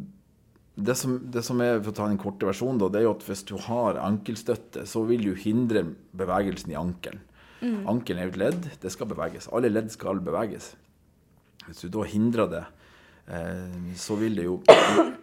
[0.78, 3.16] Det som, det som er, For å ta den korte versjonen, da, det er jo
[3.16, 5.82] at hvis du har ankelstøtte, så vil du hindre
[6.14, 7.24] bevegelsen i ankelen.
[7.90, 9.48] Ankelen er jo et ledd, det skal beveges.
[9.50, 10.76] Alle ledd skal beveges.
[11.66, 12.62] Hvis du da hindrer det,
[13.34, 14.60] eh, så vil det jo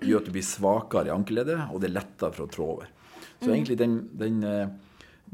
[0.03, 2.91] gjøre at du blir svakere i ankelleddet, og det er lettere for å trå over.
[3.45, 4.69] Så egentlig den, den, eh,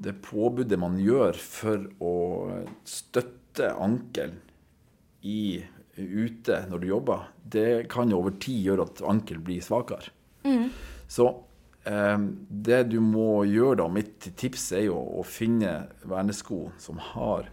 [0.01, 2.15] det påbudet man gjør for å
[2.89, 4.41] støtte ankelen
[5.27, 5.61] i,
[5.97, 10.15] ute når du jobber, det kan jo over tid gjøre at ankel blir svakere.
[11.11, 11.27] Så
[11.85, 12.19] eh,
[12.49, 17.51] det du må gjøre da, mitt tips er jo å finne vernesko som har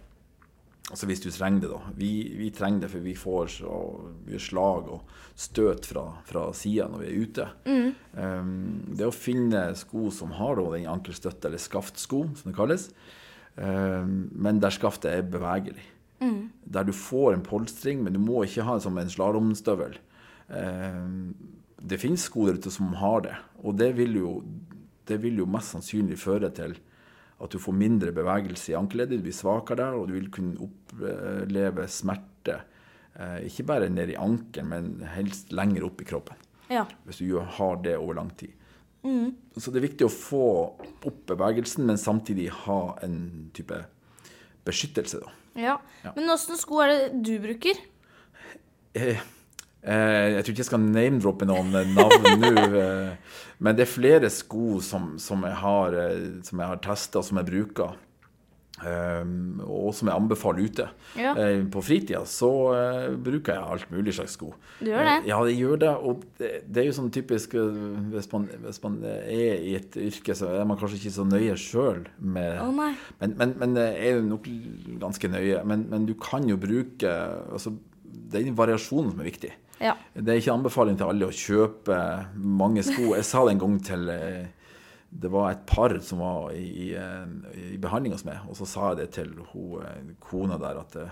[0.88, 1.94] Altså hvis du trenger det, da.
[2.00, 3.80] Vi, vi trenger det, for vi får så
[4.24, 7.48] mye slag og støt fra, fra sida når vi er ute.
[8.16, 8.54] Um,
[8.96, 12.88] det å finne sko som har da, den ankelstøtte, eller skaftsko, som det kalles,
[13.60, 15.84] um, men der skaftet er bevegelig.
[16.64, 20.00] Der du får en polstring, men du må ikke ha det som en slalåmstøvel.
[20.48, 21.36] Um,
[21.84, 24.38] det finnes sko der ute som har det, og det vil jo,
[25.08, 26.80] det vil jo mest sannsynlig føre til
[27.38, 30.58] at du får mindre bevegelse i ankeleddet, du blir svakere der, og du vil kunne
[30.66, 32.62] oppleve smerte.
[33.14, 36.40] Eh, ikke bare ned i ankelen, men helst lenger opp i kroppen.
[36.72, 36.88] Ja.
[37.06, 38.58] Hvis du har det over lang tid.
[39.58, 40.48] Så det er viktig å få
[41.08, 43.78] opp bevegelsen, men samtidig ha en type
[44.68, 45.22] beskyttelse.
[45.24, 45.32] Da.
[45.62, 45.78] ja.
[46.16, 47.80] Men åssen sko er det du bruker?
[48.98, 49.22] Eh,
[49.88, 54.30] jeg tror ikke jeg skal name-droppe noen eh, navn nå, eh, men det er flere
[54.34, 57.96] sko som, som jeg har, eh, som jeg har testa, som jeg bruker.
[58.86, 59.24] eh,
[59.66, 60.86] og som jeg anbefaler ute.
[61.18, 61.32] Ja.
[61.40, 64.52] Eh, på fritida så eh, bruker jeg alt mulig slags sko.
[64.78, 65.16] Du gjør det?
[65.24, 65.94] Eh, ja, jeg gjør det.
[66.06, 67.82] Og det, det er jo sånn typisk eh,
[68.14, 71.58] hvis man, hvis man er i et yrke, så er man kanskje ikke så nøye
[71.58, 72.92] sjøl med nei.
[73.24, 74.46] men, men, men det er jo nok
[75.02, 75.64] ganske nøye.
[75.66, 77.10] Men, men du kan jo bruke
[77.50, 77.74] altså,
[78.18, 79.54] Det er den variasjonen som er viktig.
[79.80, 79.94] Ja.
[80.14, 81.98] Det er ikke anbefaling til alle å kjøpe
[82.34, 83.12] mange sko.
[83.14, 84.48] Jeg sa det en gang til eh,
[85.08, 88.90] Det var et par som var i, i, eh, behandling hos meg, og så sa
[88.92, 91.06] jeg det til hun, eh, kona der at det,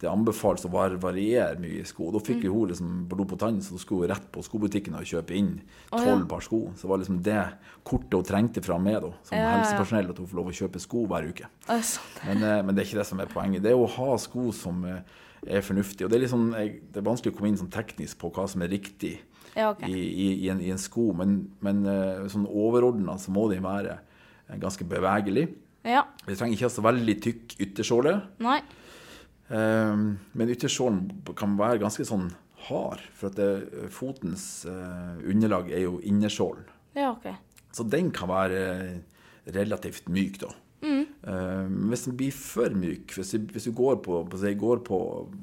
[0.00, 2.08] det anbefales å var- variere mye i sko.
[2.12, 2.48] Da fikk mm.
[2.52, 5.52] hun liksom blod på tann, så da skulle hun rett på skobutikken og kjøpe inn
[5.92, 6.02] Å, ja.
[6.08, 6.62] tolv par sko.
[6.74, 7.44] Så det var liksom det
[7.86, 9.54] kortet hun trengte fra meg da, som Ja, ja, ja.
[9.60, 11.52] helsepersonell, at hun får lov å kjøpe sko hver uke.
[11.68, 12.10] Oh, sånn.
[12.32, 13.62] Men, men det er ikke det som er poenget.
[13.64, 14.82] Det er å ha sko som
[15.46, 16.06] er fornuftig.
[16.06, 18.46] Og det er, liksom, jeg, det er vanskelig å komme inn sånn teknisk på hva
[18.50, 19.16] som er riktig
[19.54, 19.90] Ja, okay.
[19.90, 23.60] i, i, i, en, i en sko, men, men eh, sånn overordna så må de
[23.64, 25.54] være eh, ganske bevegelige.
[25.86, 26.02] Ja.
[26.26, 28.58] Vi trenger ikke ha så veldig tykk yttersåle, Nei.
[29.46, 31.04] Um, men yttersålen
[31.38, 32.32] kan være ganske sånn
[32.66, 36.66] hard, for at det, fotens uh, underlag er jo innersålen.
[36.96, 37.36] Ja, okay.
[37.76, 40.50] Så den kan være eh, relativt myk, da.
[40.82, 44.98] Eh, hvis den blir for myk, hvis du, hvis du går, på, på, går på,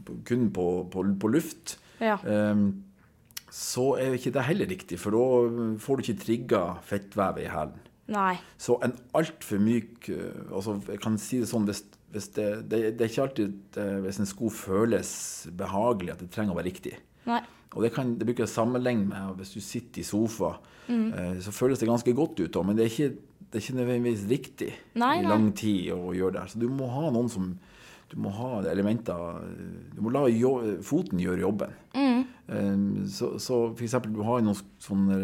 [0.05, 2.17] på, kun på, på, luft, Ja.
[2.51, 2.83] um,
[3.53, 7.79] så er ikke det heller riktig, for da får du ikke trigga fettvevet i hælen.
[8.57, 12.79] Så en altfor myk eh, altså Jeg kan si det sånn hvis, hvis det, det,
[12.97, 15.13] det er ikke alltid hvis en sko føles
[15.55, 16.97] behagelig, at det trenger å være riktig.
[17.29, 17.39] Nei.
[17.73, 20.55] Og det, kan, det bruker jeg sammenligne med hvis du sitter i sofa,
[20.89, 23.13] eh, så føles det ganske godt ut, men det er ikke,
[23.53, 26.45] det er ikke nødvendigvis riktig Nei, i lang tid å gjøre det.
[26.51, 27.53] Så du må ha noen som
[28.13, 29.39] Du må ha elementer
[29.95, 30.51] Du må la jo,
[30.85, 31.71] foten gjøre jobben.
[31.97, 35.17] Eh, så, så for eksempel, du har noen sånne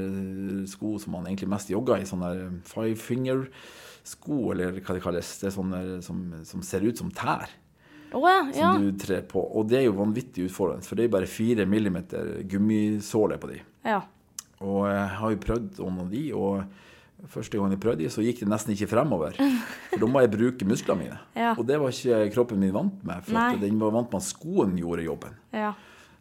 [0.71, 2.31] sko som man egentlig mest jogger i, sånne
[2.65, 5.33] five finger-sko, eller hva det kalles.
[5.41, 7.49] Det er sånne som, som ser ut som tær
[8.11, 8.39] Oh, ja.
[8.49, 8.69] som Ja.
[8.81, 9.37] du trer på.
[9.53, 13.59] Og det er jo vanvittig utfordrende, for det er bare fire millimeter gummisåle på de.
[13.85, 13.99] ja.
[14.65, 16.63] Og jeg har jo prøvd noen av de, og
[17.27, 19.35] første gang jeg prøvde det, så gikk det nesten ikke fremover.
[19.89, 21.19] For da må jeg bruke musklene mine.
[21.39, 21.53] Ja.
[21.55, 24.75] Og det var ikke kroppen min vant med, for den var vant med at skoen
[24.79, 25.37] gjorde jobben.
[25.55, 25.73] Ja.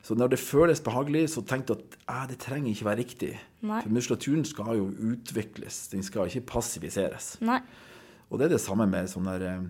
[0.02, 3.32] Så når det føles behagelig, så tenkte jeg at det trenger ikke være riktig.
[3.66, 3.82] Nei.
[3.82, 7.34] For muskulaturen skal jo utvikles, den skal ikke passiviseres.
[7.44, 7.58] Nei.
[8.28, 9.66] Og det er det samme med sånn der eh,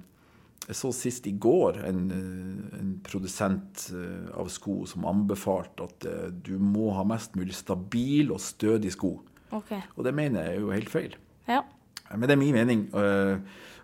[0.69, 6.09] Jeg så sist i går en, eh, en produsent eh, av sko som anbefalte at
[6.45, 9.17] du må ha mest mulig stabil og stødig sko.
[9.55, 9.73] Ok.
[9.97, 11.17] Og det mener jeg er jo helt feil.
[11.49, 11.63] Ja.
[12.11, 13.39] Men det er min mening, øh,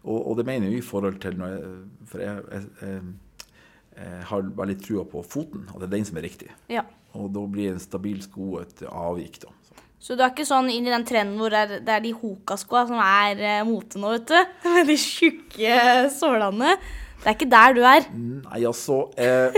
[0.04, 1.72] og, og det mener jeg i forhold til når jeg,
[2.08, 6.26] For jeg, jeg, jeg, har litt trua på foten, at det er den som er
[6.26, 6.50] riktig.
[6.68, 6.84] ja.
[7.14, 9.52] Og da blir en stabil sko et avvik, da.
[9.62, 9.74] Så.
[10.04, 12.10] Så du er ikke sånn inn i den trenden hvor det er, det er de
[12.18, 14.50] Hoka-skoa som er eh, mote nå, vet du?
[14.74, 15.76] Med de tjukke
[16.12, 16.74] sålene.
[17.22, 18.08] Det er ikke der du er.
[18.12, 19.54] Nei, altså eh,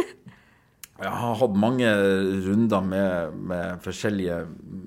[0.97, 1.89] Jeg har hatt mange
[2.47, 4.39] runder med, med forskjellige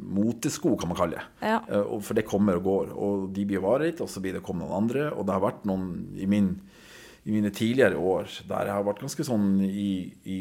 [0.10, 1.26] motesko, kan man kalle det.
[1.46, 1.60] Ja.
[1.70, 2.96] Eh, For det kommer og går.
[2.98, 5.12] Og de blir varet, og så blir det kommet noen andre.
[5.14, 6.56] Og det har vært noen i, min,
[7.26, 9.92] i mine tidligere år der jeg har vært ganske sånn i,
[10.26, 10.40] i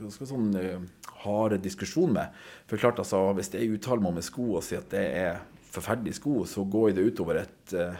[0.00, 0.82] ganske sånn eh,
[1.24, 2.34] harde diskusjon med.
[2.68, 5.40] For klart, altså, hvis jeg uttaler meg om en sko og sier at det er
[5.72, 7.96] forferdelig sko, så går det utover et eh,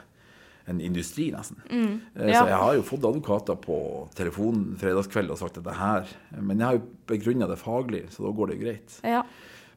[0.67, 1.61] en industri, nesten.
[1.71, 2.41] Mm, ja.
[2.41, 3.77] Så jeg har jo fått advokater på
[4.19, 6.09] telefonen fredagskveld og sagt at det her
[6.41, 8.97] Men jeg har jo begrunna det faglig, så da går det jo greit.
[9.07, 9.21] Ja.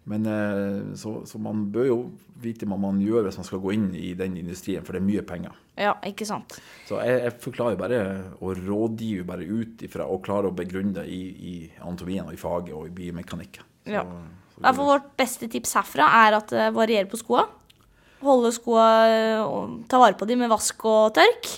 [0.10, 1.97] Men eh, så, så man bør jo
[2.41, 5.08] vite hva man gjør hvis man skal gå inn i den industrien, for det er
[5.12, 5.54] mye penger.
[5.78, 6.56] ja, ikke sant.
[6.88, 7.99] Så jeg, jeg forklarer bare
[8.39, 11.21] og rådgiver bare ut ifra og klarer å begrunne det i,
[11.52, 13.67] i anatomien og i faget og i biomekanikken.
[13.86, 14.04] Så, Ja.
[14.58, 17.45] så fall vårt beste tips herfra er at det varierer på skoa.
[18.25, 21.49] Holde skoa eh, og ta vare på dem med vask og tørk.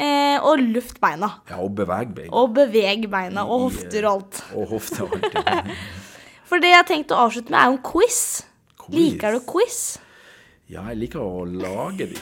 [0.00, 1.28] Eh, og luft beina.
[1.50, 2.32] Ja, og beveg beina.
[2.40, 4.42] Og beveg beina og hofter og alt.
[4.56, 5.32] Og hofter og alt.
[5.38, 5.62] ja.
[6.50, 8.20] For det jeg har tenkt å avslutte med, er jo en quiz.
[8.80, 8.96] Quiz.
[8.96, 9.78] Liker du quiz?
[10.66, 12.16] Ja, jeg liker å lage de.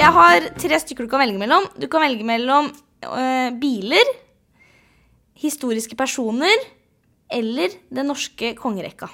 [0.00, 1.66] jeg har tre stykker du kan velge mellom.
[1.78, 2.70] Du kan velge mellom
[3.06, 4.12] øh, biler,
[5.40, 6.62] historiske personer
[7.32, 9.08] eller den norske kongerekka.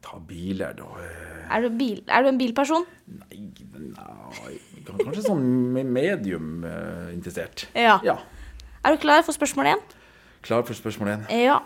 [0.00, 0.86] Ta biler, da.
[1.04, 2.84] Eh, Er du, bil, er du en bilperson?
[3.10, 3.40] Nei,
[3.90, 5.42] nei Kanskje sånn
[5.92, 7.66] medium eh, interessert.
[7.76, 7.98] Ja.
[8.06, 8.16] Ja.
[8.86, 9.82] Er du klar for spørsmål én?
[10.46, 11.26] Klar for spørsmål én?
[11.36, 11.58] Ja.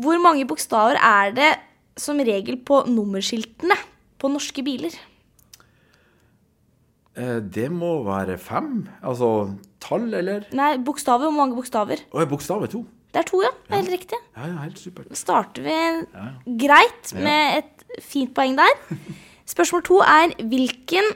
[0.00, 1.52] Hvor mange bokstaver er det
[1.98, 3.76] som regel på nummerskiltene
[4.18, 4.94] på norske biler?
[7.18, 8.86] Eh, det må være fem.
[9.02, 9.50] Altså
[9.82, 10.46] tall, eller?
[10.56, 11.26] Nei, bokstaver.
[11.28, 12.04] Hvor mange bokstaver?
[12.14, 12.84] Å, bokstav er to.
[13.08, 13.50] Det er to, ja.
[13.66, 14.18] Det er helt riktig.
[14.36, 15.08] Ja, ja, helt supert.
[15.16, 15.76] Starter vi
[16.60, 18.98] greit med et fint poeng der.
[19.48, 21.08] Spørsmål to er hvilken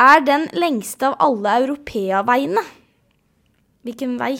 [0.00, 2.64] er den lengste av alle europeaveiene?
[3.84, 4.34] Hvilken vei?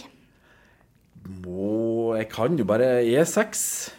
[1.44, 3.92] Må Jeg kan jo bare E6.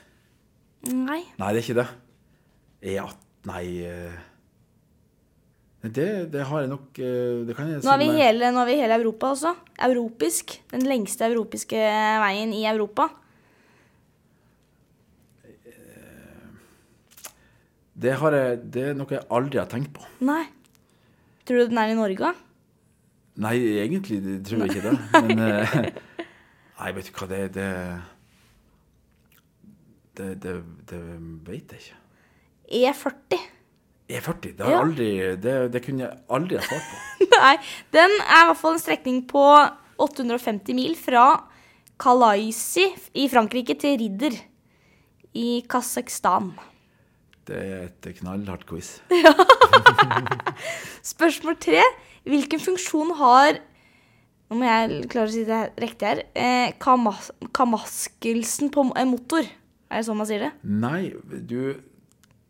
[0.90, 1.22] Nei.
[1.38, 1.90] Nei, det er ikke det.
[2.82, 4.18] E18 Nei eh,
[5.82, 8.70] det, det har jeg nok eh, Det kan jeg Nå er vi hele, nå er
[8.70, 9.56] vi hele Europa også.
[9.82, 10.60] Europisk.
[10.70, 11.82] Den lengste europiske
[12.22, 13.10] veien i Europa.
[18.02, 20.06] det, har jeg, det er noe jeg aldri har tenkt på.
[20.26, 20.46] Nei.
[21.46, 22.32] Tror du den er i Norge?
[22.32, 22.34] da?
[23.42, 25.26] Nei, egentlig tror jeg ikke det.
[25.28, 25.76] Men eh,
[26.82, 27.70] Nei, vet du hva, det Det,
[30.18, 30.54] det, det,
[30.90, 31.02] det
[31.48, 32.00] vet jeg ikke.
[32.82, 33.44] E40.
[34.18, 34.82] E40, det, har Ja.
[34.86, 35.10] aldri,
[35.42, 37.28] det, det kunne jeg aldri ha svart på.
[37.36, 37.54] Nei,
[37.96, 39.46] den er i hvert fall en strekning på
[40.02, 41.26] 850 mil fra
[42.02, 42.88] Kalaisi
[43.22, 44.36] i Frankrike til Ridder
[45.38, 46.52] i Kasakhstan.
[47.48, 48.98] Det er et knallhardt quiz.
[49.24, 49.34] Ja.
[51.06, 51.82] Spørsmål tre.
[52.28, 53.60] Hvilken funksjon har
[54.52, 56.20] Nå må jeg klare å si det riktig her.
[56.36, 59.46] Eh, kamas kamaskelsen på en motor.
[59.88, 60.50] Er det sånn man sier det?
[60.68, 61.14] Nei,
[61.48, 61.78] du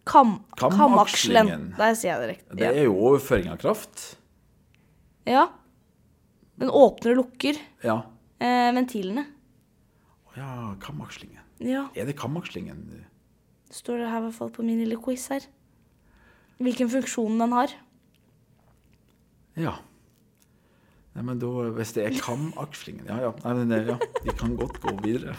[0.06, 0.88] Kam Kamakslingen.
[0.90, 1.76] kamakselen.
[1.78, 2.58] Der sier jeg det riktig.
[2.58, 4.06] Det er jo overføring av kraft.
[5.30, 5.48] Ja.
[6.58, 8.00] Den åpner og lukker Ja.
[8.40, 9.26] eh, ventilene.
[10.32, 11.38] Å Ja, kamakslingen.
[11.60, 11.90] Ja.
[11.96, 13.06] Er det kamakslingen?
[13.70, 15.42] Står det her i hvert fall på min lille quiz her.
[16.60, 17.70] Hvilken funksjon den har.
[19.56, 19.76] Ja.
[21.14, 23.32] Nei, men da, hvis det er kamakslingen Ja, ja.
[23.44, 23.98] Nei, men, eh, ja.
[24.24, 25.36] Vi kan godt gå videre.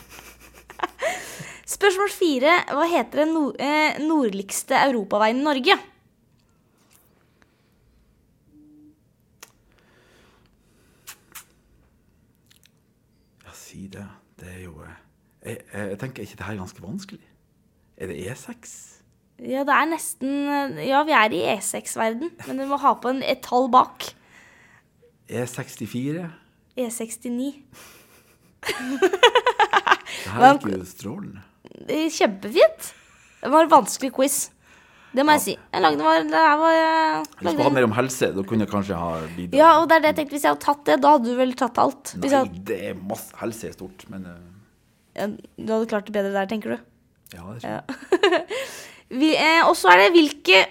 [1.73, 2.53] Spørsmål fire.
[2.75, 5.77] Hva heter den nord eh, nordligste europaveien i Norge?
[13.45, 14.05] Ja, si det.
[14.41, 14.97] Det er jo eh,
[15.43, 17.23] Jeg, jeg, jeg tenker ikke det her er ganske vanskelig.
[17.97, 18.75] Er det E E6?
[19.43, 23.23] Ja, det er nesten Ja, vi er i E6-verden, men du må ha på en,
[23.27, 24.13] et tall bak.
[25.31, 26.29] E64?
[26.79, 27.49] E69.
[28.63, 31.43] Det her gikk jo strålende.
[31.63, 32.91] Det Kjempefint.
[33.43, 34.37] Det var en vanskelig quiz.
[35.13, 35.55] Det må jeg si.
[35.59, 38.65] Jeg lagde var, det her var Hvis vi lagde, hadde mer om helse, da kunne
[38.65, 39.59] jeg kanskje ha bidratt.
[39.59, 40.37] Ja, og det er det jeg tenkte.
[40.37, 42.15] Hvis jeg hadde tatt det, da hadde du vel tatt alt?
[42.17, 42.63] Hvis Nei, hadde...
[42.71, 44.39] det er masse Helse er stort, men eh,
[45.21, 46.89] ja, du hadde klart det bedre der, tenker du?
[47.37, 48.47] ja, det tror jeg.
[49.13, 49.29] Ja.
[49.37, 50.63] eh, og så er det hvilke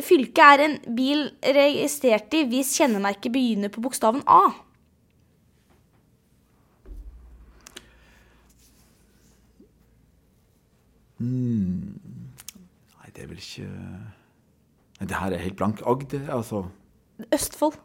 [0.00, 4.46] fylke er en bil registrert i hvis kjennemerket begynner på bokstaven A?
[11.22, 13.68] Nei, det er vel ikke
[15.00, 15.80] Nei, det her er helt blank.
[15.86, 16.64] Agder, altså
[17.34, 17.76] Østfold.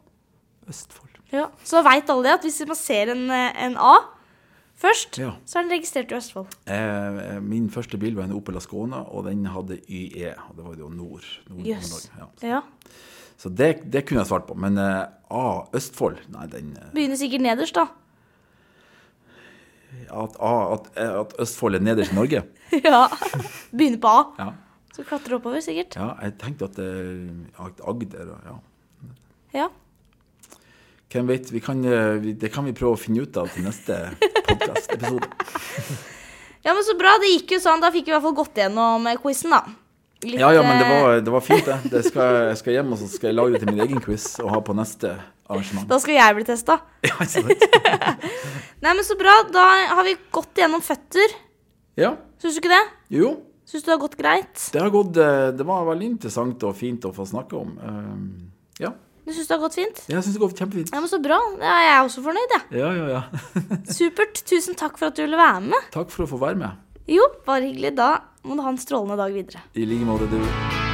[0.68, 1.18] Østfold.
[1.32, 1.48] Ja.
[1.66, 3.96] Så veit alle det, at hvis man ser en, eh, en A
[4.78, 5.32] først, Ja.
[5.46, 6.46] så er den registrert i Østfold.
[6.66, 10.32] Eh, eh, min første bil var en Opel Ascona, og den hadde YE.
[10.48, 11.24] Og det var jo nord.
[11.50, 12.10] nord yes.
[12.18, 12.26] Ja.
[12.48, 12.60] Ja.
[13.36, 14.54] Så det, det kunne jeg svart på.
[14.58, 17.86] Men eh, A, Østfold Nei, den eh, Begynner sikkert nederst, da.
[20.08, 22.42] At, at, at Østfold er nederst i Norge?
[22.88, 23.02] ja.
[23.72, 24.22] Begynner på A.
[24.38, 24.48] Ja.
[24.94, 25.94] Så klatre oppover, sikkert.
[25.96, 28.56] ja jeg tenkte at eh, at Agder ja.
[29.54, 29.68] Ja.
[31.08, 31.52] Hvem vet?
[31.52, 33.96] Vi kan, eh, vi, det kan vi prøve å finne ut av til neste
[34.50, 35.28] podkast-episode.
[36.66, 37.14] ja, men så bra.
[37.22, 37.80] Det gikk jo sånn.
[37.80, 39.62] Da fikk vi i hvert fall gått gjennom quizen, da.
[40.24, 41.76] Litt, Ja, ja, men det eh, var, det var fint, det.
[41.94, 44.24] det skal, jeg skal hjem og så skal jeg lage det til min egen quiz
[44.42, 45.12] og ha på neste
[45.48, 45.86] arrangement.
[45.90, 46.78] Da skal jeg bli testa.
[47.06, 47.14] Ja?
[48.82, 49.34] Nei, men så bra.
[49.54, 51.32] Da har vi gått gjennom føtter.
[51.98, 52.84] ja, Syns du ikke det?
[53.18, 53.36] jo.
[53.68, 54.60] Syns du det har gått greit?
[54.72, 57.74] Det har gått eh, Det var veldig interessant og fint å få snakke om.
[57.76, 58.46] Uh,
[58.80, 58.92] Ja,
[59.26, 59.98] Du syns det har gått fint?
[60.08, 60.92] Ja, jeg syns det går kjempefint.
[60.94, 61.36] Ja, men Så bra.
[61.60, 62.78] jeg er også fornøyd, jeg.
[62.80, 63.22] Ja, ja, ja.
[63.92, 64.40] Supert.
[64.48, 65.90] Tusen takk for at du ville være med.
[65.92, 66.80] Takk for å få være med.
[67.12, 67.92] Jo, bare hyggelig.
[67.98, 68.08] Da
[68.48, 69.64] må du ha en strålende dag videre.
[69.76, 70.87] I like måte, du.